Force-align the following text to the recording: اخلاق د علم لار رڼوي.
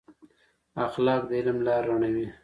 اخلاق 0.85 1.21
د 1.29 1.31
علم 1.39 1.57
لار 1.67 1.81
رڼوي. 1.89 2.27